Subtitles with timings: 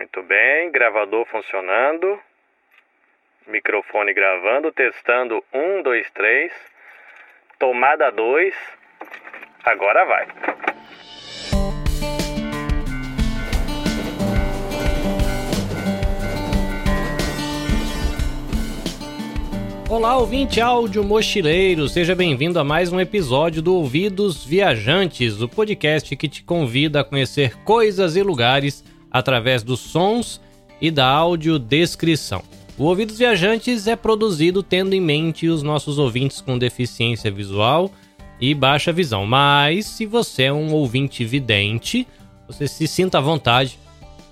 [0.00, 2.18] Muito bem, gravador funcionando.
[3.46, 5.44] Microfone gravando, testando.
[5.52, 6.50] Um, dois, três.
[7.58, 8.54] Tomada dois.
[9.62, 10.26] Agora vai.
[19.90, 26.16] Olá, ouvinte áudio mochileiro, seja bem-vindo a mais um episódio do Ouvidos Viajantes, o podcast
[26.16, 30.40] que te convida a conhecer coisas e lugares através dos sons
[30.80, 32.42] e da audiodescrição.
[32.78, 37.90] O Ouvidos Viajantes é produzido tendo em mente os nossos ouvintes com deficiência visual
[38.40, 42.06] e baixa visão, mas se você é um ouvinte vidente,
[42.46, 43.78] você se sinta à vontade,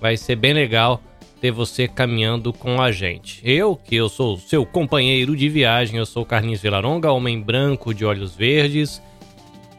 [0.01, 0.99] vai ser bem legal
[1.39, 3.39] ter você caminhando com a gente.
[3.43, 8.03] Eu, que eu sou seu companheiro de viagem, eu sou Carlinhos Vilaronga, homem branco de
[8.03, 9.01] olhos verdes,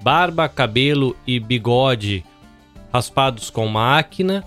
[0.01, 2.25] barba, cabelo e bigode
[2.92, 4.45] raspados com máquina.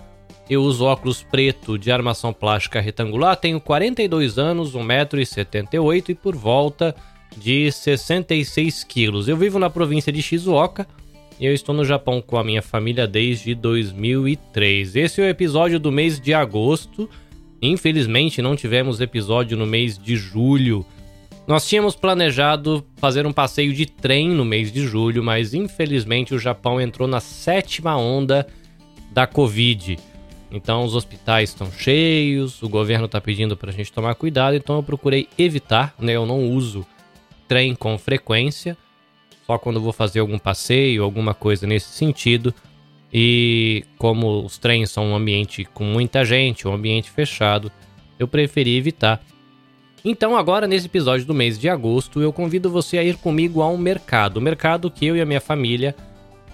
[0.48, 6.94] Eu uso óculos preto de armação plástica retangular, tenho 42 anos, 1,78m e por volta
[7.36, 9.26] de 66 quilos.
[9.26, 10.86] Eu vivo na província de Shizuoka,
[11.38, 14.94] e eu estou no Japão com a minha família desde 2003.
[14.94, 17.08] Esse é o episódio do mês de agosto.
[17.60, 20.86] Infelizmente, não tivemos episódio no mês de julho.
[21.46, 26.38] Nós tínhamos planejado fazer um passeio de trem no mês de julho, mas infelizmente o
[26.38, 28.46] Japão entrou na sétima onda
[29.12, 29.98] da Covid.
[30.54, 34.76] Então os hospitais estão cheios, o governo está pedindo para a gente tomar cuidado, então
[34.76, 36.12] eu procurei evitar, né?
[36.12, 36.86] Eu não uso
[37.48, 38.76] trem com frequência
[39.46, 42.54] só quando vou fazer algum passeio, alguma coisa nesse sentido.
[43.12, 47.70] E como os trens são um ambiente com muita gente, um ambiente fechado,
[48.18, 49.22] eu preferi evitar.
[50.04, 53.68] Então, agora nesse episódio do mês de agosto, eu convido você a ir comigo a
[53.68, 54.38] um mercado.
[54.38, 55.94] O mercado que eu e a minha família,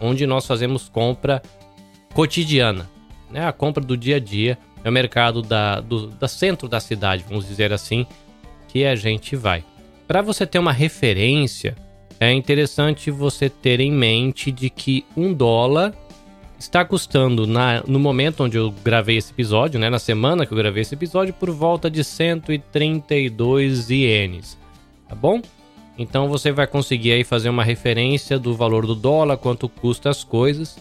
[0.01, 1.43] onde nós fazemos compra
[2.13, 2.89] cotidiana,
[3.31, 3.47] né?
[3.47, 4.59] A compra do dia a dia.
[4.83, 8.07] É o mercado da, do da centro da cidade, vamos dizer assim,
[8.69, 9.63] que a gente vai.
[10.09, 11.77] Para você ter uma referência,
[12.19, 15.95] é interessante você ter em mente de que um dólar
[16.59, 20.59] está custando na, no momento onde eu gravei esse episódio, né, na semana que eu
[20.59, 24.59] gravei esse episódio, por volta de 132 ienes,
[25.09, 25.41] tá bom?
[25.97, 30.25] Então você vai conseguir aí fazer uma referência do valor do dólar, quanto custa as
[30.25, 30.79] coisas.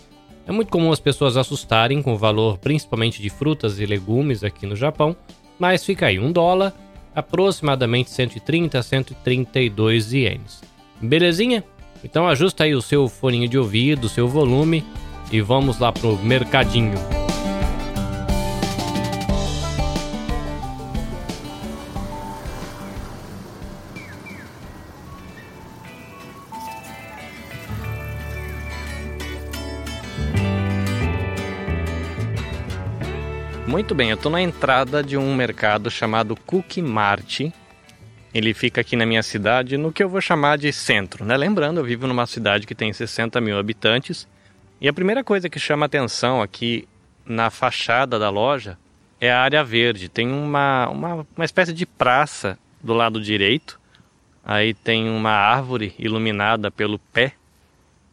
[0.49, 4.65] É muito comum as pessoas assustarem com o valor principalmente de frutas e legumes aqui
[4.65, 5.15] no Japão,
[5.59, 6.73] mas fica aí um dólar,
[7.13, 10.63] aproximadamente 130 a 132 ienes.
[10.99, 11.63] Belezinha?
[12.03, 14.83] Então ajusta aí o seu foninho de ouvido, o seu volume
[15.31, 17.18] e vamos lá pro mercadinho.
[33.79, 37.49] Muito bem, eu estou na entrada de um mercado chamado Cookie Mart,
[38.33, 41.23] ele fica aqui na minha cidade, no que eu vou chamar de centro.
[41.23, 41.37] Né?
[41.37, 44.27] Lembrando, eu vivo numa cidade que tem 60 mil habitantes.
[44.81, 46.89] E a primeira coisa que chama atenção aqui
[47.25, 48.77] na fachada da loja
[49.17, 50.09] é a área verde.
[50.09, 53.79] Tem uma, uma, uma espécie de praça do lado direito.
[54.43, 57.31] Aí tem uma árvore iluminada pelo pé.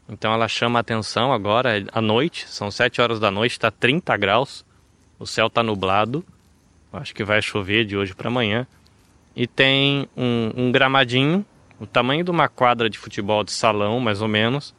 [0.09, 2.49] Então ela chama atenção agora à noite.
[2.49, 4.65] São 7 horas da noite, está 30 graus.
[5.19, 6.25] O céu está nublado.
[6.93, 8.67] Acho que vai chover de hoje para amanhã
[9.37, 11.45] e tem um, um gramadinho,
[11.79, 14.75] o tamanho de uma quadra de futebol de salão, mais ou menos,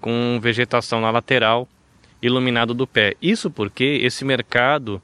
[0.00, 1.68] com vegetação na lateral,
[2.22, 3.14] iluminado do pé.
[3.20, 5.02] Isso porque esse mercado,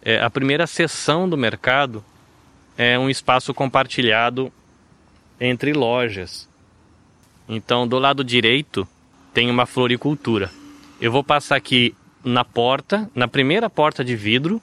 [0.00, 2.04] é, a primeira seção do mercado
[2.78, 4.52] é um espaço compartilhado
[5.40, 6.48] entre lojas.
[7.48, 8.86] Então, do lado direito
[9.34, 10.52] tem uma floricultura.
[11.00, 14.60] Eu vou passar aqui na porta, na primeira porta de vidro,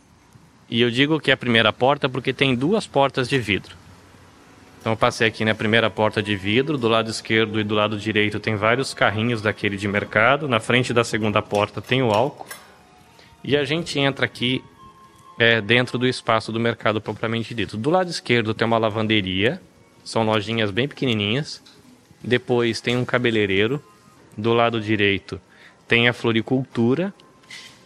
[0.70, 3.76] e eu digo que é a primeira porta porque tem duas portas de vidro.
[4.80, 7.98] Então eu passei aqui na primeira porta de vidro, do lado esquerdo e do lado
[7.98, 12.48] direito tem vários carrinhos daquele de mercado, na frente da segunda porta tem o álcool.
[13.44, 14.64] E a gente entra aqui
[15.40, 17.78] é, dentro do espaço do mercado propriamente dito.
[17.78, 19.62] Do lado esquerdo tem uma lavanderia,
[20.04, 21.62] são lojinhas bem pequenininhas.
[22.24, 23.82] Depois tem um cabeleireiro.
[24.38, 25.42] Do lado direito
[25.88, 27.14] tem a floricultura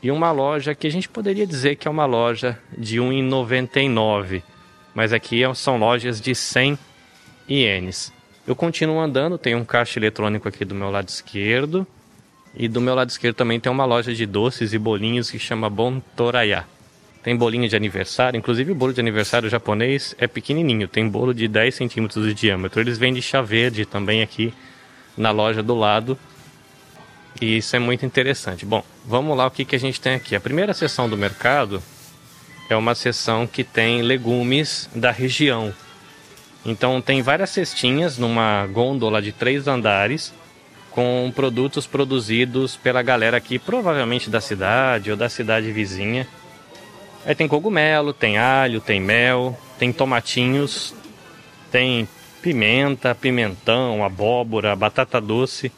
[0.01, 4.41] e uma loja que a gente poderia dizer que é uma loja de 1,99,
[4.95, 6.77] mas aqui é, são lojas de 100
[7.47, 8.11] ienes.
[8.47, 11.85] Eu continuo andando, tem um caixa eletrônico aqui do meu lado esquerdo,
[12.55, 15.69] e do meu lado esquerdo também tem uma loja de doces e bolinhos que chama
[15.69, 16.65] Bon Toraya.
[17.23, 21.47] Tem bolinho de aniversário, inclusive o bolo de aniversário japonês é pequenininho, tem bolo de
[21.47, 22.81] 10 centímetros de diâmetro.
[22.81, 24.51] Eles vendem chá verde também aqui
[25.15, 26.17] na loja do lado.
[27.39, 28.65] E isso é muito interessante.
[28.65, 30.35] Bom, vamos lá o que, que a gente tem aqui.
[30.35, 31.81] A primeira seção do mercado
[32.69, 35.73] é uma seção que tem legumes da região.
[36.65, 40.33] Então tem várias cestinhas numa gôndola de três andares
[40.91, 46.27] com produtos produzidos pela galera aqui, provavelmente da cidade ou da cidade vizinha.
[47.25, 50.93] Aí tem cogumelo, tem alho, tem mel, tem tomatinhos,
[51.71, 52.07] tem
[52.41, 55.71] pimenta, pimentão, abóbora, batata doce.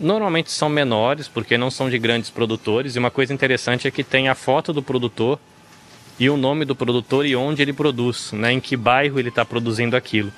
[0.00, 2.96] Normalmente são menores porque não são de grandes produtores.
[2.96, 5.38] E uma coisa interessante é que tem a foto do produtor
[6.18, 8.50] e o nome do produtor e onde ele produz, né?
[8.50, 10.32] Em que bairro ele está produzindo aquilo.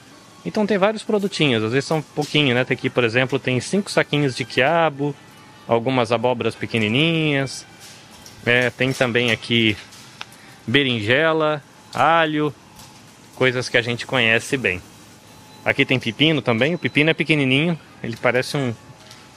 [0.45, 2.65] Então tem vários produtinhos, às vezes são pouquinho, né?
[2.65, 5.15] Tem aqui, por exemplo, tem cinco saquinhos de quiabo,
[5.69, 7.65] algumas abóboras pequenininhas.
[8.45, 9.77] É, tem também aqui
[10.67, 11.63] berinjela,
[11.95, 12.53] alho,
[13.37, 14.83] coisas que a gente conhece bem.
[15.65, 18.75] Aqui tem pepino também, o pepino é pequenininho, ele parece um,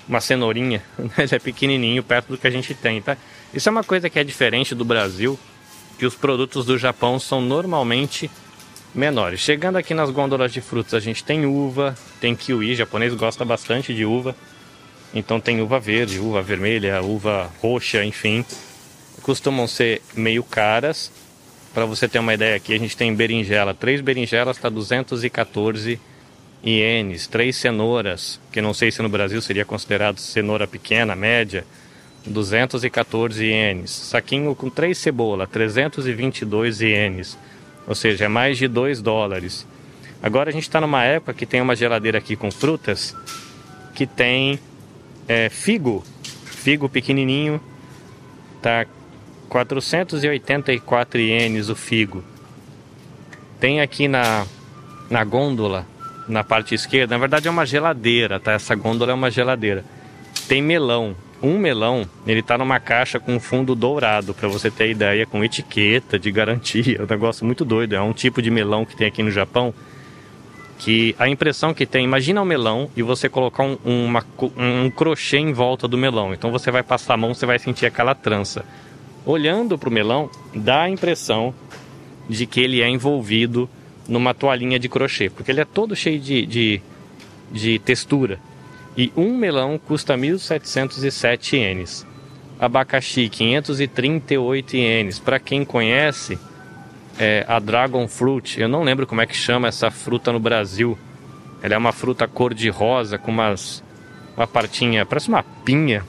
[0.08, 0.84] uma cenourinha,
[1.18, 3.18] ele é pequenininho perto do que a gente tem, tá?
[3.54, 5.40] Isso é uma coisa que é diferente do Brasil,
[5.98, 8.30] que os produtos do Japão são normalmente
[8.94, 9.40] menores.
[9.40, 13.44] Chegando aqui nas gôndolas de frutas, a gente tem uva, tem kiwi, o japonês gosta
[13.44, 14.36] bastante de uva.
[15.14, 18.46] Então tem uva verde, uva vermelha, uva roxa, enfim.
[19.22, 21.12] Costumam ser meio caras.
[21.74, 23.74] Para você ter uma ideia aqui, a gente tem berinjela.
[23.74, 26.00] Três berinjelas está 214
[26.66, 27.28] ienes.
[27.28, 31.66] Três cenouras, que não sei se no Brasil seria considerado cenoura pequena, média,
[32.26, 33.92] 214 ienes.
[33.92, 37.38] Saquinho com três cebola, 322 ienes
[37.88, 39.66] ou seja, é mais de 2 dólares.
[40.22, 43.16] Agora a gente está numa época que tem uma geladeira aqui com frutas
[43.94, 44.60] que tem
[45.28, 46.04] é, figo,
[46.46, 47.62] figo pequenininho,
[48.62, 48.86] tá
[49.48, 52.24] 484 ienes o figo.
[53.60, 54.46] Tem aqui na,
[55.10, 55.86] na gôndola,
[56.28, 58.54] na parte esquerda, na verdade é uma geladeira, tá?
[58.54, 59.84] Essa gôndola é uma geladeira.
[60.48, 65.26] Tem melão, um melão, ele tá numa caixa com fundo dourado, para você ter ideia,
[65.26, 66.98] com etiqueta de garantia.
[67.00, 67.96] É um negócio muito doido.
[67.96, 69.74] É um tipo de melão que tem aqui no Japão.
[70.78, 74.26] Que a impressão que tem, imagina um melão e você colocar um, uma,
[74.58, 76.34] um crochê em volta do melão.
[76.34, 78.66] Então você vai passar a mão, você vai sentir aquela trança.
[79.26, 81.54] Olhando para o melão, dá a impressão
[82.30, 83.70] de que ele é envolvido
[84.08, 86.82] numa toalhinha de crochê, porque ele é todo cheio de, de,
[87.52, 88.40] de textura
[88.98, 92.06] e um melão custa 1.707 ienes.
[92.58, 95.20] Abacaxi 538 ienes.
[95.20, 96.40] Para quem conhece
[97.20, 100.98] é, a Dragon Fruit, eu não lembro como é que chama essa fruta no Brasil.
[101.62, 103.84] Ela é uma fruta cor de rosa com umas
[104.38, 106.04] uma partinha, parece uma pinha.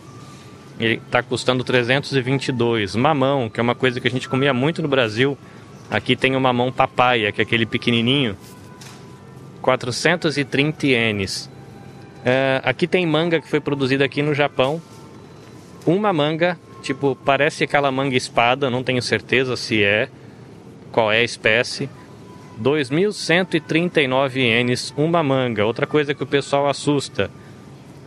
[0.78, 2.94] Ele está custando 322.
[2.94, 5.38] Mamão, que é uma coisa que a gente comia muito no Brasil.
[5.90, 8.36] Aqui tem o mamão papaya, que é aquele pequenininho.
[9.62, 11.50] 430 ienes.
[12.26, 14.82] Uh, aqui tem manga que foi produzida aqui no Japão.
[15.86, 20.08] Uma manga, tipo, parece aquela manga espada, não tenho certeza se é,
[20.90, 21.88] qual é a espécie.
[22.60, 25.64] 2.139 ienes uma manga.
[25.64, 27.30] Outra coisa que o pessoal assusta: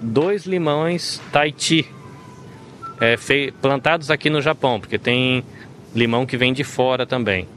[0.01, 1.87] dois limões Tahiti,
[2.99, 3.15] é,
[3.61, 5.43] plantados aqui no Japão, porque tem
[5.95, 7.47] limão que vem de fora também.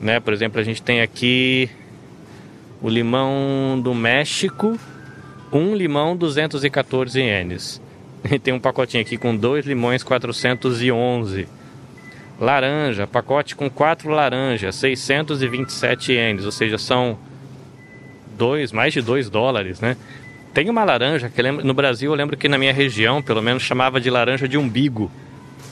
[0.00, 0.20] Né?
[0.20, 1.68] Por exemplo, a gente tem aqui
[2.80, 4.78] o limão do México
[5.52, 7.80] um limão 214 ienes.
[8.30, 11.46] E tem um pacotinho aqui com dois limões 411.
[12.40, 17.16] Laranja, pacote com quatro laranjas, 627 ienes, ou seja, são
[18.36, 19.96] dois, mais de 2 dólares, né?
[20.52, 23.62] Tem uma laranja que lembra, no Brasil eu lembro que na minha região, pelo menos
[23.62, 25.10] chamava de laranja de umbigo.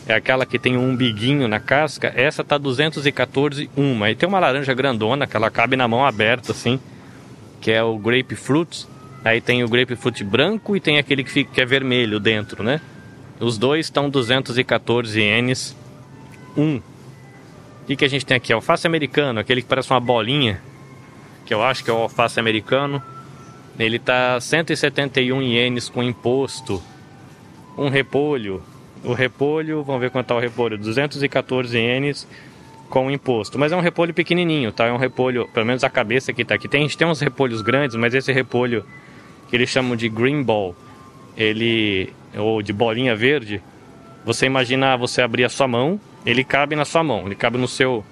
[0.07, 2.13] É aquela que tem um umbiguinho na casca.
[2.15, 4.11] Essa tá 214 uma.
[4.11, 6.79] E tem uma laranja grandona que ela cabe na mão aberta assim,
[7.61, 8.87] que é o grapefruit
[9.27, 12.81] Aí tem o grapefruit branco e tem aquele que, fica, que é vermelho dentro, né?
[13.41, 15.75] Os dois estão 214 ienes.
[16.57, 16.77] Um.
[16.77, 18.53] O que, que a gente tem aqui?
[18.53, 20.63] Alface americano, aquele que parece uma bolinha.
[21.45, 23.03] Que eu acho que é o alface americano.
[23.77, 26.81] Ele tá 171 ienes com imposto.
[27.77, 28.63] Um repolho.
[29.07, 30.77] O repolho, vamos ver quanto tá o repolho.
[30.77, 32.27] 214 ienes
[32.91, 33.57] com imposto.
[33.57, 34.87] Mas é um repolho pequenininho, tá?
[34.87, 36.67] É um repolho, pelo menos a cabeça que tá aqui.
[36.67, 38.85] Tem, a gente tem uns repolhos grandes, mas esse repolho
[39.49, 40.75] que eles chamam de green ball,
[41.37, 43.63] ele ou de bolinha verde.
[44.25, 47.69] Você imagina você abrir a sua mão, ele cabe na sua mão, ele cabe no
[47.69, 48.05] seu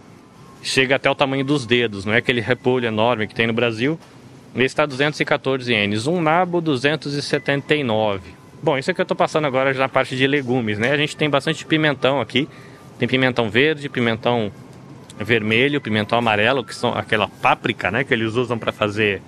[0.63, 3.99] chega até o tamanho dos dedos, não é aquele repolho enorme que tem no Brasil.
[4.55, 8.44] Ele está 214 ienes, um nabo 279.
[8.65, 10.91] Bom, isso é que eu estou passando agora na parte de legumes, né?
[10.91, 12.49] A gente tem bastante pimentão aqui.
[12.99, 14.51] Tem pimentão verde, pimentão
[15.19, 19.21] vermelho, pimentão amarelo, que são aquela páprica, né, que eles usam para fazer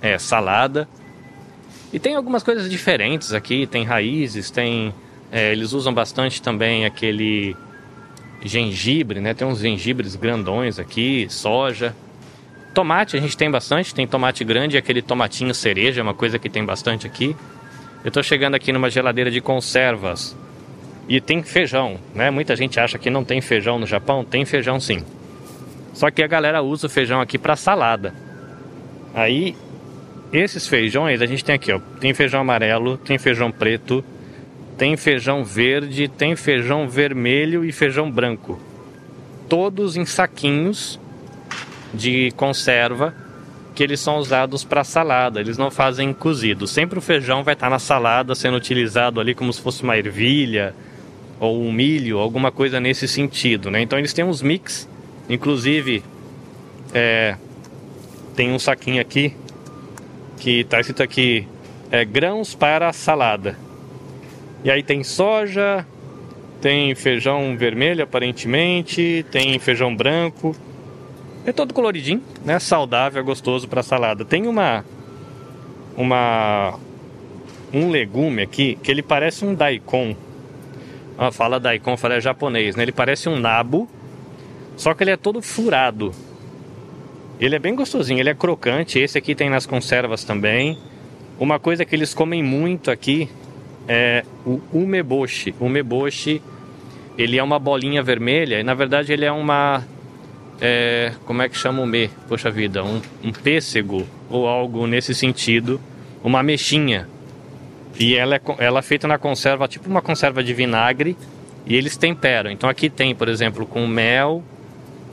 [0.00, 0.88] é, salada.
[1.92, 4.94] E tem algumas coisas diferentes aqui, tem raízes, tem.
[5.32, 7.56] É, eles usam bastante também aquele
[8.40, 9.34] gengibre, né?
[9.34, 11.92] Tem uns gengibres grandões aqui, soja.
[12.72, 16.48] Tomate a gente tem bastante, tem tomate grande aquele tomatinho cereja, é uma coisa que
[16.48, 17.34] tem bastante aqui.
[18.04, 20.36] Eu estou chegando aqui numa geladeira de conservas
[21.08, 22.30] e tem feijão, né?
[22.30, 25.02] Muita gente acha que não tem feijão no Japão, tem feijão sim.
[25.94, 28.14] Só que a galera usa o feijão aqui para salada.
[29.14, 29.56] Aí
[30.30, 34.04] esses feijões a gente tem aqui, ó, tem feijão amarelo, tem feijão preto,
[34.76, 38.60] tem feijão verde, tem feijão vermelho e feijão branco.
[39.48, 41.00] Todos em saquinhos
[41.94, 43.14] de conserva
[43.74, 46.66] que eles são usados para salada, eles não fazem cozido.
[46.66, 49.96] Sempre o feijão vai estar tá na salada sendo utilizado ali como se fosse uma
[49.96, 50.74] ervilha
[51.40, 53.82] ou um milho, alguma coisa nesse sentido, né?
[53.82, 54.88] Então eles têm uns mix,
[55.28, 56.04] inclusive
[56.94, 57.36] é,
[58.36, 59.34] tem um saquinho aqui
[60.38, 61.46] que está escrito aqui
[61.90, 63.58] é, grãos para salada.
[64.62, 65.84] E aí tem soja,
[66.60, 70.56] tem feijão vermelho aparentemente, tem feijão branco.
[71.46, 72.58] É todo coloridinho, né?
[72.58, 74.24] Saudável, gostoso para salada.
[74.24, 74.84] Tem uma
[75.96, 76.78] uma
[77.72, 80.16] um legume aqui que ele parece um daikon.
[81.18, 82.82] Ah, fala daikon, fala é japonês, né?
[82.82, 83.88] Ele parece um nabo,
[84.76, 86.12] só que ele é todo furado.
[87.38, 88.98] Ele é bem gostosinho, ele é crocante.
[88.98, 90.78] Esse aqui tem nas conservas também.
[91.38, 93.28] Uma coisa que eles comem muito aqui
[93.86, 95.54] é o umeboshi.
[95.60, 96.40] O umeboshi,
[97.18, 99.84] ele é uma bolinha vermelha e na verdade ele é uma
[100.60, 102.08] é, como é que chama o me?
[102.28, 105.80] Poxa vida, um, um pêssego ou algo nesse sentido,
[106.22, 107.08] uma mexinha.
[107.98, 111.16] E ela é, ela é feita na conserva, tipo uma conserva de vinagre,
[111.66, 112.50] e eles temperam.
[112.50, 114.42] Então aqui tem, por exemplo, com mel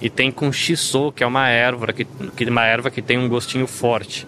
[0.01, 3.29] e tem com shiso, que é uma erva que, que uma erva que tem um
[3.29, 4.27] gostinho forte.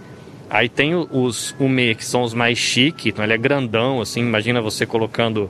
[0.49, 4.61] Aí tem os ume, que são os mais chique, então ele é grandão, assim, imagina
[4.61, 5.49] você colocando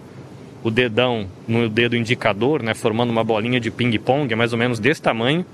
[0.64, 4.80] o dedão no dedo indicador, né, formando uma bolinha de ping-pong, é mais ou menos
[4.80, 5.46] desse tamanho.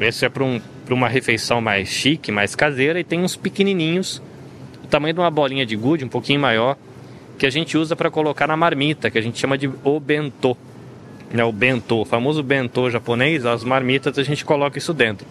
[0.00, 4.22] Esse é para um, uma refeição mais chique, mais caseira, e tem uns pequenininhos,
[4.82, 6.76] o tamanho de uma bolinha de gude, um pouquinho maior,
[7.38, 10.56] que a gente usa para colocar na marmita, que a gente chama de obento.
[11.32, 15.26] Né, o bento, o famoso bento japonês, as marmitas a gente coloca isso dentro.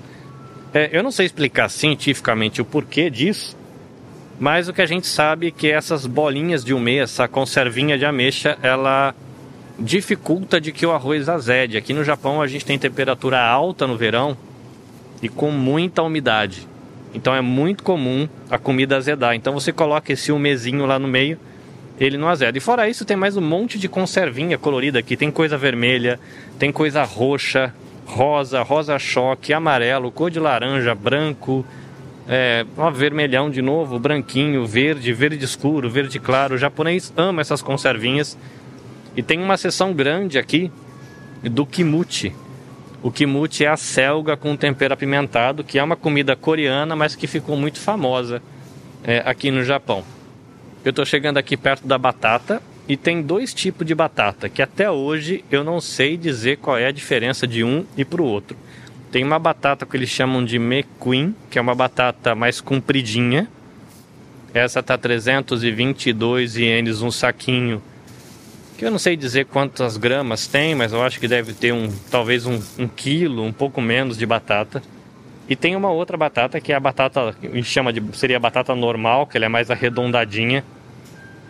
[0.74, 3.58] É, eu não sei explicar cientificamente o porquê disso,
[4.42, 8.06] mas o que a gente sabe é que essas bolinhas de umê, essa conservinha de
[8.06, 9.14] ameixa, ela
[9.78, 11.78] dificulta de que o arroz azede.
[11.78, 14.36] Aqui no Japão a gente tem temperatura alta no verão
[15.22, 16.68] e com muita umidade.
[17.14, 19.36] Então é muito comum a comida azedar.
[19.36, 21.38] Então você coloca esse umezinho lá no meio,
[22.00, 22.58] ele não azeda.
[22.58, 25.16] E fora isso, tem mais um monte de conservinha colorida aqui.
[25.16, 26.20] Tem coisa vermelha,
[26.58, 27.72] tem coisa roxa,
[28.08, 31.64] rosa, rosa choque, amarelo, cor de laranja, branco,
[32.28, 36.56] é, ó, vermelhão de novo, branquinho, verde, verde escuro, verde claro.
[36.56, 38.38] O japonês ama essas conservinhas.
[39.16, 40.72] E tem uma seção grande aqui
[41.44, 42.34] do kimuchi.
[43.04, 47.28] O kimuchi é a selga com tempero apimentado, que é uma comida coreana, mas que
[47.28, 48.42] ficou muito famosa
[49.04, 50.04] é, aqui no Japão.
[50.86, 54.90] Eu estou chegando aqui perto da batata e tem dois tipos de batata que até
[54.90, 58.56] hoje eu não sei dizer qual é a diferença de um e para o outro.
[59.12, 63.48] Tem uma batata que eles chamam de mequin, que é uma batata mais compridinha.
[64.54, 67.82] Essa tá 322 ienes um saquinho.
[68.78, 71.90] Que eu não sei dizer quantas gramas tem, mas eu acho que deve ter um
[72.10, 74.82] talvez um, um quilo, um pouco menos de batata.
[75.48, 78.40] E tem uma outra batata que é a batata, a gente chama de seria a
[78.40, 80.64] batata normal, que ela é mais arredondadinha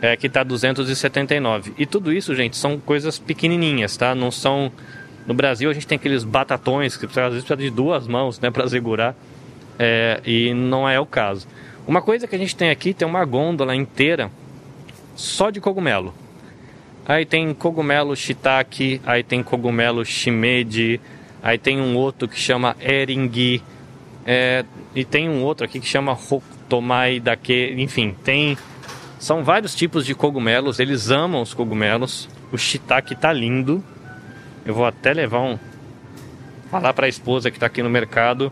[0.02, 1.74] é, que está 279.
[1.78, 4.16] E tudo isso, gente, são coisas pequenininhas, tá?
[4.16, 4.72] Não são.
[5.26, 8.50] No Brasil a gente tem aqueles batatões que às vezes precisa de duas mãos, né,
[8.50, 9.16] para segurar.
[9.80, 11.48] É, e não é o caso.
[11.88, 14.30] Uma coisa que a gente tem aqui tem uma gôndola inteira
[15.16, 16.14] só de cogumelo.
[17.06, 21.02] Aí tem cogumelo shiitake, aí tem cogumelo shimeji,
[21.42, 23.64] aí tem um outro que chama eringi,
[24.26, 24.64] é,
[24.94, 28.56] e tem um outro aqui que chama hokutomai dake, enfim, tem
[29.22, 32.28] são vários tipos de cogumelos, eles amam os cogumelos.
[32.52, 33.84] O shiitake tá lindo.
[34.66, 35.58] Eu vou até levar um.
[36.70, 38.52] Falar para a esposa que está aqui no mercado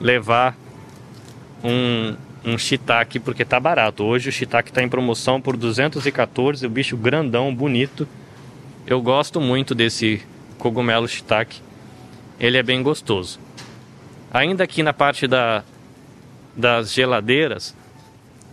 [0.00, 0.56] levar
[1.62, 4.04] um, um shiitake porque tá barato.
[4.04, 8.06] Hoje o shiitake está em promoção por 214, o bicho grandão, bonito.
[8.86, 10.22] Eu gosto muito desse
[10.58, 11.60] cogumelo shiitake.
[12.38, 13.38] Ele é bem gostoso.
[14.32, 15.62] Ainda aqui na parte da,
[16.56, 17.74] das geladeiras,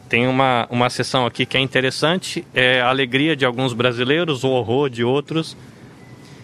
[0.08, 4.50] tem uma, uma sessão aqui que é interessante, é a alegria de alguns brasileiros, o
[4.50, 5.56] horror de outros,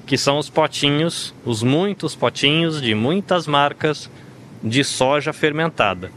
[0.08, 4.10] que são os potinhos, os muitos potinhos de muitas marcas
[4.64, 6.10] de soja fermentada.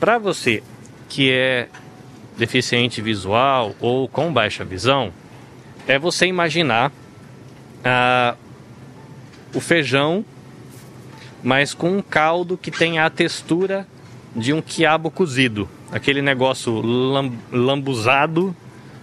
[0.00, 0.62] Para você
[1.08, 1.68] que é
[2.36, 5.12] deficiente visual ou com baixa visão,
[5.86, 6.92] é você imaginar
[7.84, 8.34] ah,
[9.54, 10.24] o feijão,
[11.42, 13.86] mas com um caldo que tem a textura
[14.34, 15.68] de um quiabo cozido.
[15.92, 16.82] Aquele negócio
[17.50, 18.54] lambuzado,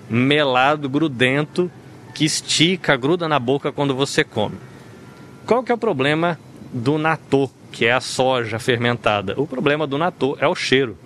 [0.10, 1.72] melado, grudento,
[2.16, 4.56] que estica, gruda na boca quando você come.
[5.46, 6.40] Qual que é o problema
[6.74, 9.36] do natô, que é a soja fermentada?
[9.38, 10.98] O problema do natô é o cheiro.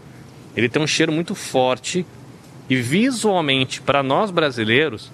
[0.56, 2.06] Ele tem um cheiro muito forte
[2.70, 5.12] e visualmente para nós brasileiros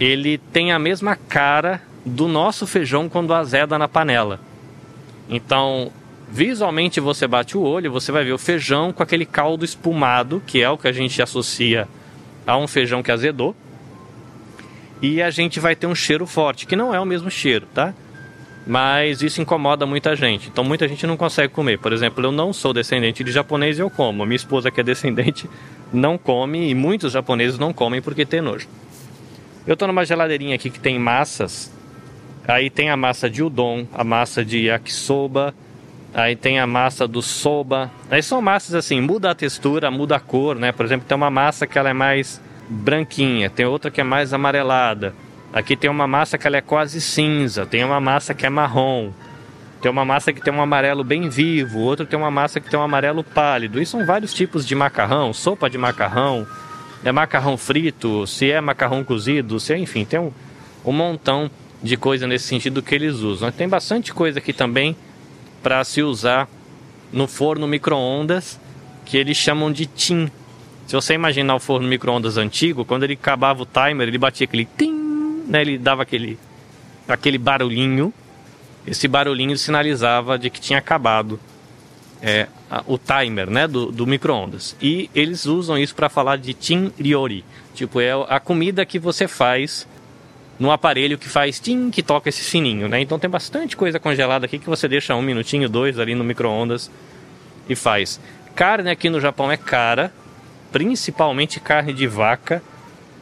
[0.00, 4.40] ele tem a mesma cara do nosso feijão quando azeda na panela.
[5.28, 5.92] Então,
[6.30, 10.62] visualmente você bate o olho, você vai ver o feijão com aquele caldo espumado, que
[10.62, 11.86] é o que a gente associa
[12.46, 13.54] a um feijão que azedou.
[15.02, 17.92] E a gente vai ter um cheiro forte, que não é o mesmo cheiro, tá?
[18.64, 20.48] Mas isso incomoda muita gente.
[20.48, 21.78] Então muita gente não consegue comer.
[21.80, 24.24] Por exemplo, eu não sou descendente de japonês e eu como.
[24.24, 25.50] Minha esposa que é descendente
[25.92, 28.68] não come e muitos japoneses não comem porque tem nojo.
[29.66, 31.72] Eu estou numa geladeirinha aqui que tem massas.
[32.46, 35.54] Aí tem a massa de udon, a massa de yakisoba,
[36.12, 37.90] aí tem a massa do soba.
[38.10, 40.72] Aí são massas assim, muda a textura, muda a cor, né?
[40.72, 42.40] Por exemplo, tem uma massa que ela é mais
[42.72, 45.14] branquinha, tem outra que é mais amarelada.
[45.52, 49.12] Aqui tem uma massa que ela é quase cinza, tem uma massa que é marrom.
[49.82, 52.78] Tem uma massa que tem um amarelo bem vivo, outra tem uma massa que tem
[52.78, 53.82] um amarelo pálido.
[53.82, 56.46] E são vários tipos de macarrão, sopa de macarrão,
[57.04, 60.32] é macarrão frito, se é macarrão cozido, se é, enfim, tem um,
[60.84, 61.50] um montão
[61.82, 63.50] de coisa nesse sentido que eles usam.
[63.50, 64.96] Tem bastante coisa aqui também
[65.62, 66.48] para se usar
[67.12, 68.58] no forno micro-ondas
[69.04, 70.30] que eles chamam de tim.
[70.92, 74.68] Se você imaginar o forno micro-ondas antigo, quando ele acabava o timer, ele batia aquele
[74.76, 74.92] tim,
[75.48, 75.62] né?
[75.62, 76.38] Ele dava aquele
[77.08, 78.12] aquele barulhinho.
[78.86, 81.40] Esse barulhinho sinalizava de que tinha acabado
[82.20, 82.46] é,
[82.86, 84.76] o timer né, do, do micro-ondas.
[84.82, 87.42] E eles usam isso para falar de tin ryori.
[87.74, 89.88] Tipo, é a comida que você faz
[90.58, 93.00] no aparelho que faz tim, que toca esse sininho, né?
[93.00, 96.90] Então tem bastante coisa congelada aqui que você deixa um minutinho, dois ali no micro-ondas
[97.66, 98.20] e faz.
[98.54, 100.12] Carne aqui no Japão é cara,
[100.72, 102.62] principalmente carne de vaca.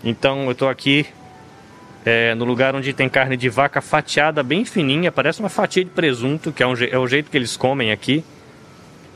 [0.02, 1.06] Então eu estou aqui
[2.04, 5.90] é, no lugar onde tem carne de vaca fatiada bem fininha, parece uma fatia de
[5.90, 8.24] presunto, que é, um, é o jeito que eles comem aqui.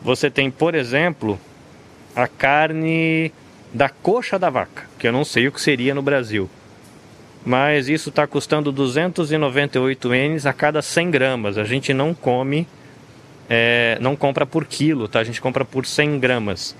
[0.02, 1.40] Você tem, por exemplo,
[2.14, 3.32] a carne
[3.72, 6.50] da coxa da vaca, que eu não sei o que seria no Brasil.
[7.44, 11.58] Mas isso está custando 298 ienes a cada 100 gramas.
[11.58, 12.66] A gente não come,
[13.48, 15.20] é, não compra por quilo, tá?
[15.20, 16.76] A gente compra por 100 gramas.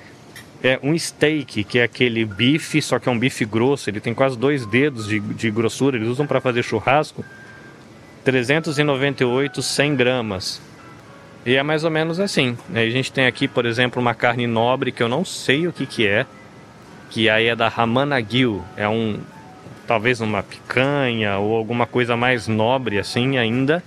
[0.65, 3.91] É um steak, que é aquele bife, só que é um bife grosso.
[3.91, 5.99] Ele tem quase dois dedos de, de grossura.
[5.99, 7.23] Eles usam para fazer churrasco.
[8.25, 10.63] 398, 100 gramas.
[11.45, 12.57] E é mais ou menos assim.
[12.73, 15.85] A gente tem aqui, por exemplo, uma carne nobre que eu não sei o que,
[15.85, 16.25] que é,
[17.11, 18.65] que aí é da Ramanagil.
[18.75, 19.21] É um,
[19.87, 23.85] talvez uma picanha ou alguma coisa mais nobre assim ainda.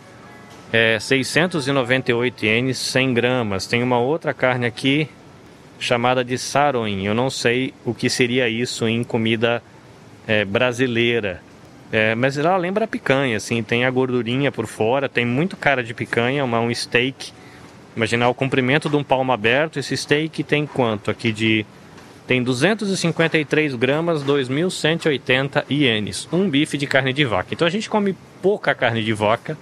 [0.71, 3.65] É 698 ienes, 100 gramas.
[3.65, 5.09] Tem uma outra carne aqui
[5.79, 7.05] chamada de saroin.
[7.05, 9.61] Eu não sei o que seria isso em comida
[10.27, 11.41] é, brasileira.
[11.91, 15.81] É, mas ela lembra a picanha, assim, tem a gordurinha por fora, tem muito cara
[15.81, 17.31] de picanha, uma, um steak
[17.97, 21.65] Imaginar o comprimento de um palmo aberto, esse steak tem quanto aqui de...
[22.27, 26.29] Tem 253 gramas, 2.180 ienes.
[26.31, 27.47] Um bife de carne de vaca.
[27.51, 29.57] Então a gente come pouca carne de vaca.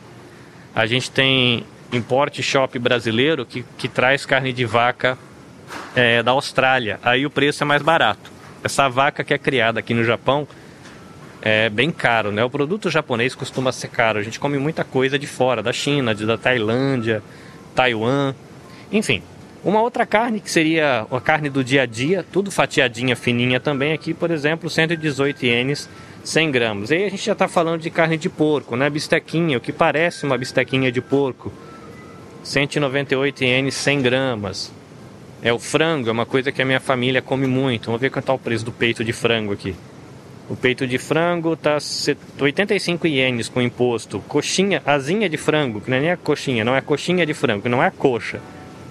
[0.75, 5.17] A gente tem import shop brasileiro que, que traz carne de vaca
[5.95, 6.99] é, da Austrália.
[7.03, 8.31] Aí o preço é mais barato.
[8.63, 10.47] Essa vaca que é criada aqui no Japão
[11.41, 12.43] é bem caro, né?
[12.43, 14.17] O produto japonês costuma ser caro.
[14.17, 17.21] A gente come muita coisa de fora, da China, da Tailândia,
[17.75, 18.33] Taiwan,
[18.91, 19.21] enfim.
[19.63, 23.93] Uma outra carne que seria a carne do dia a dia, tudo fatiadinha, fininha também
[23.93, 25.89] aqui, por exemplo, 118 ienes,
[26.23, 26.91] 100 gramas.
[26.91, 28.89] Aí a gente já está falando de carne de porco, né?
[28.89, 31.51] Bistequinha, o que parece uma bistequinha de porco,
[32.43, 34.71] 198 ienes, 100 gramas.
[35.45, 37.85] É o frango, é uma coisa que a minha família come muito.
[37.85, 39.75] Vamos ver quanto está o preço do peito de frango aqui.
[40.49, 41.77] O peito de frango está
[42.39, 44.23] 85 ienes com imposto.
[44.27, 47.35] Coxinha, asinha de frango, que não é nem a coxinha, não é a coxinha de
[47.35, 48.41] frango, não é a coxa.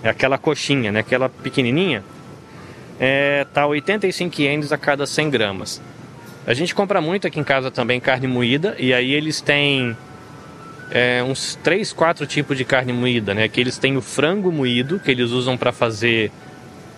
[0.01, 1.01] É aquela coxinha, né?
[1.01, 2.05] Aquela pequenininha.
[3.01, 5.83] É, tá 85 ienes a cada 100 gramas.
[6.47, 9.97] A gente compra muito aqui em casa também carne moída e aí eles têm
[10.89, 13.49] é, uns 3, 4 tipos de carne moída, né?
[13.49, 16.31] Que eles têm o frango moído, que eles usam para fazer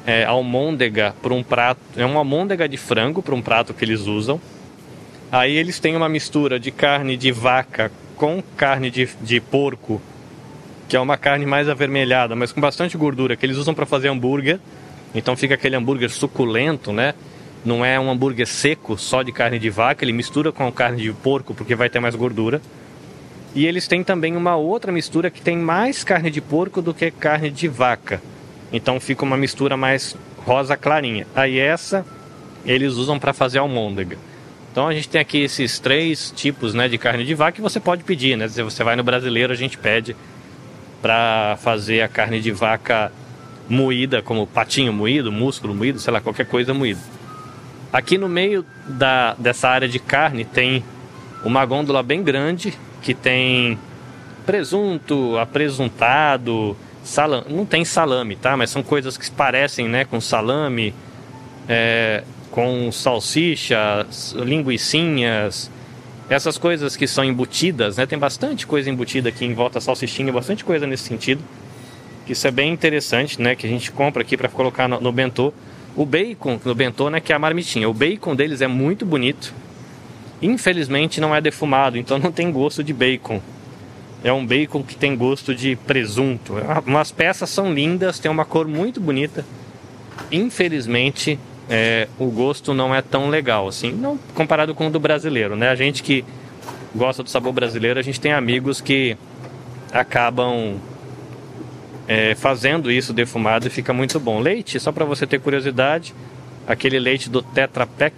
[0.06, 1.80] é, almôndega para um prato.
[1.96, 4.40] É uma almôndega de frango para um prato que eles usam.
[5.30, 10.00] Aí eles têm uma mistura de carne de vaca com carne de, de porco,
[10.88, 14.08] que é uma carne mais avermelhada, mas com bastante gordura, que eles usam para fazer
[14.08, 14.60] hambúrguer.
[15.14, 17.14] Então fica aquele hambúrguer suculento, né?
[17.64, 21.12] Não é um hambúrguer seco só de carne de vaca, ele mistura com carne de
[21.12, 22.62] porco porque vai ter mais gordura.
[23.54, 27.10] E eles têm também uma outra mistura que tem mais carne de porco do que
[27.10, 28.22] carne de vaca.
[28.72, 31.26] Então fica uma mistura mais rosa clarinha.
[31.34, 32.04] Aí essa
[32.64, 34.18] eles usam para fazer almôndega.
[34.72, 37.80] Então a gente tem aqui esses três tipos né, de carne de vaca que você
[37.80, 38.48] pode pedir, né?
[38.48, 40.14] Se você vai no brasileiro, a gente pede
[41.00, 43.10] para fazer a carne de vaca
[43.68, 47.00] moída, como patinho moído, músculo moído, sei lá, qualquer coisa moído.
[47.92, 50.84] Aqui no meio da, dessa área de carne tem
[51.44, 53.78] uma gôndola bem grande que tem
[54.44, 57.46] presunto, apresuntado, salame.
[57.48, 58.56] Não tem salame, tá?
[58.56, 60.92] Mas são coisas que parecem, né, com salame,
[61.68, 65.70] é, com salsicha, linguiçinhas,
[66.28, 68.06] essas coisas que são embutidas, né?
[68.06, 71.42] Tem bastante coisa embutida aqui em volta salsichinha, bastante coisa nesse sentido.
[72.26, 73.54] Que isso é bem interessante, né?
[73.54, 75.52] Que a gente compra aqui para colocar no, no bentô.
[75.94, 77.20] O bacon no bentô, né?
[77.20, 77.88] Que é a marmitinha.
[77.88, 79.54] O bacon deles é muito bonito.
[80.42, 83.40] Infelizmente não é defumado, então não tem gosto de bacon.
[84.24, 86.54] É um bacon que tem gosto de presunto.
[86.86, 89.44] Umas peças são lindas, tem uma cor muito bonita.
[90.32, 95.56] Infelizmente, é, o gosto não é tão legal assim, não comparado com o do brasileiro,
[95.56, 95.68] né?
[95.68, 96.24] A gente que
[96.94, 99.16] gosta do sabor brasileiro, a gente tem amigos que
[99.92, 100.76] acabam
[102.08, 104.40] é, fazendo isso defumado e fica muito bom.
[104.40, 106.14] Leite, só para você ter curiosidade,
[106.66, 108.14] aquele leite do Tetra Pak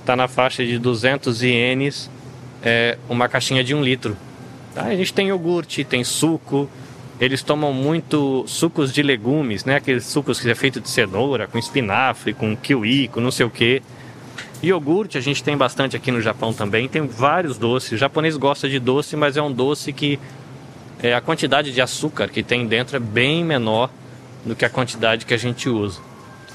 [0.00, 2.10] está na faixa de 200 ienes,
[2.62, 4.16] é, uma caixinha de um litro.
[4.76, 4.84] Tá?
[4.84, 6.68] A gente tem iogurte, tem suco,
[7.18, 9.76] eles tomam muito sucos de legumes, né?
[9.76, 13.50] Aqueles sucos que é feito de cenoura, com espinafre, com kiwi, com não sei o
[13.50, 13.82] que.
[14.62, 16.86] Iogurte a gente tem bastante aqui no Japão também.
[16.88, 17.92] Tem vários doces.
[17.92, 20.20] O japonês gosta de doce, mas é um doce que
[21.02, 23.88] é, a quantidade de açúcar que tem dentro é bem menor
[24.44, 26.02] do que a quantidade que a gente usa.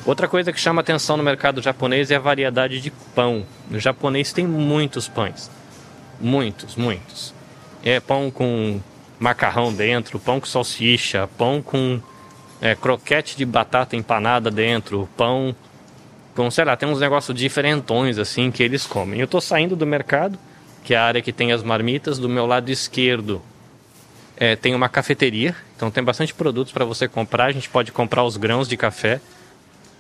[0.06, 3.48] Outra coisa que chama atenção no mercado japonês é a variedade de pão.
[3.72, 5.50] O japonês tem muitos pães.
[6.20, 7.41] Muitos, muitos.
[7.84, 8.80] É pão com
[9.20, 12.00] macarrão dentro, pão com salsicha, pão com
[12.62, 15.56] é, croquete de batata empanada dentro, pão
[16.36, 19.20] com, sei lá, tem uns negócios diferentões assim que eles comem.
[19.20, 20.38] Eu estou saindo do mercado,
[20.84, 23.42] que é a área que tem as marmitas, do meu lado esquerdo
[24.42, 27.46] é, tem uma cafeteria, então tem bastante produtos para você comprar.
[27.46, 29.22] A gente pode comprar os grãos de café,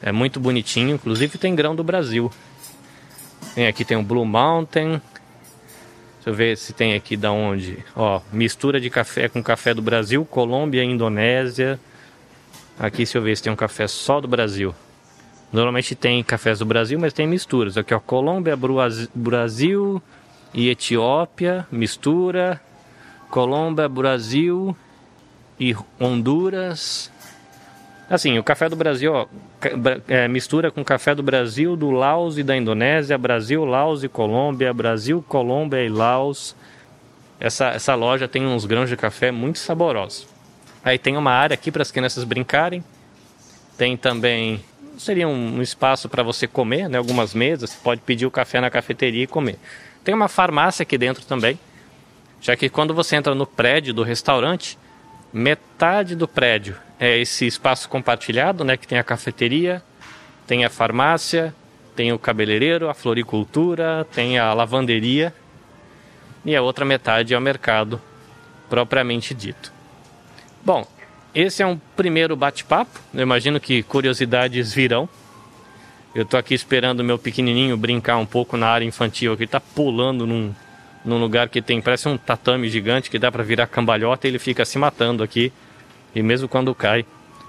[0.02, 2.32] é muito bonitinho, inclusive tem grão do Brasil.
[3.54, 5.00] Tem aqui tem o Blue Mountain,
[6.22, 7.84] Deixa eu ver se tem aqui da onde.
[7.96, 11.80] Ó, mistura de café com café do Brasil, Colômbia, Indonésia.
[12.78, 14.76] Aqui deixa eu ver se tem um café só do Brasil.
[15.52, 17.76] Normalmente tem cafés do Brasil, mas tem misturas.
[17.76, 18.56] Aqui ó, Colômbia,
[19.16, 20.00] Brasil
[20.54, 22.62] e Etiópia, mistura.
[23.28, 24.78] Colômbia, Brasil
[25.60, 27.12] e Honduras.
[28.12, 29.26] Assim, o café do Brasil, ó,
[30.06, 34.74] é, mistura com café do Brasil, do Laos e da Indonésia, Brasil, Laos e Colômbia,
[34.74, 36.54] Brasil, Colômbia e Laos.
[37.40, 40.28] Essa, essa loja tem uns grãos de café muito saborosos.
[40.84, 42.84] Aí tem uma área aqui para as crianças brincarem.
[43.78, 44.62] Tem também
[44.98, 46.98] seria um espaço para você comer, né?
[46.98, 49.58] Algumas mesas, pode pedir o café na cafeteria e comer.
[50.04, 51.58] Tem uma farmácia aqui dentro também,
[52.42, 54.78] já que quando você entra no prédio do restaurante,
[55.32, 59.82] metade do prédio é esse espaço compartilhado, né, que tem a cafeteria,
[60.46, 61.52] tem a farmácia,
[61.96, 65.34] tem o cabeleireiro, a floricultura, tem a lavanderia
[66.46, 68.00] e a outra metade é o mercado
[68.70, 69.74] propriamente dito.
[70.64, 70.86] Bom,
[71.34, 73.00] esse é um primeiro bate-papo.
[73.12, 75.10] Eu imagino que curiosidades virão.
[76.14, 79.34] Eu estou aqui esperando o meu pequenininho brincar um pouco na área infantil.
[79.34, 80.54] Ele está pulando num,
[81.04, 84.40] num lugar que tem parece um tatame gigante que dá para virar cambalhota e ele
[84.40, 85.52] fica se matando aqui
[86.16, 87.06] e mesmo quando cai,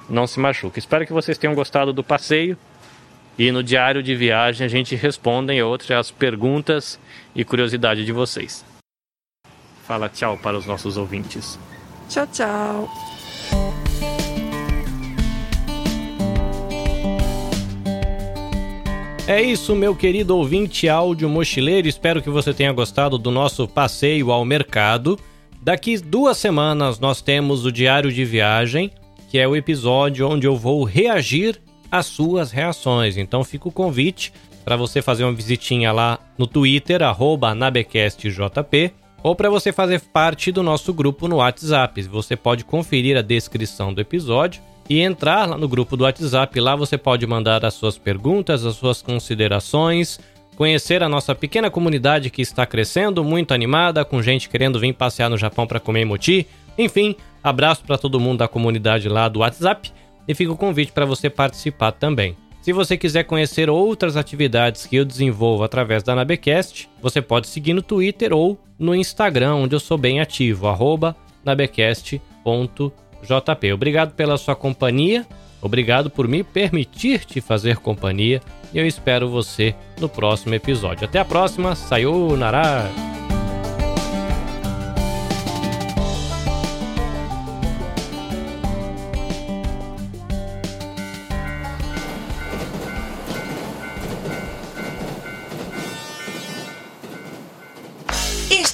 [0.09, 0.79] não se machuca.
[0.79, 2.57] Espero que vocês tenham gostado do passeio
[3.39, 6.99] e no diário de viagem a gente responde a outras perguntas
[7.35, 8.65] e curiosidade de vocês.
[9.87, 11.59] Fala tchau para os nossos ouvintes.
[12.09, 12.91] Tchau, tchau.
[19.27, 21.89] É isso, meu querido ouvinte áudio mochileiro.
[21.89, 25.19] Espero que você tenha gostado do nosso passeio ao mercado.
[25.63, 28.91] Daqui duas semanas nós temos o Diário de Viagem,
[29.31, 33.17] que é o episódio onde eu vou reagir às suas reações.
[33.17, 34.33] Então fica o convite
[34.65, 37.01] para você fazer uma visitinha lá no Twitter,
[37.57, 42.03] nabecastjp, ou para você fazer parte do nosso grupo no WhatsApp.
[42.03, 46.59] Você pode conferir a descrição do episódio e entrar lá no grupo do WhatsApp.
[46.59, 50.19] Lá você pode mandar as suas perguntas, as suas considerações
[50.57, 55.29] conhecer a nossa pequena comunidade que está crescendo, muito animada, com gente querendo vir passear
[55.29, 56.47] no Japão para comer moti.
[56.79, 59.93] Enfim, abraço para todo mundo da comunidade lá do WhatsApp
[60.27, 62.37] e fica o convite para você participar também.
[62.63, 67.73] Se você quiser conhecer outras atividades que eu desenvolvo através da Nabecast, você pode seguir
[67.73, 70.69] no Twitter ou no Instagram, onde eu sou bem ativo,
[71.45, 72.23] nabecast.jp.
[73.73, 75.27] Obrigado pela sua companhia,
[75.63, 78.43] obrigado por me permitir te fazer companhia
[78.75, 81.07] e eu espero você no próximo episódio.
[81.07, 83.12] Até a próxima, sayonara!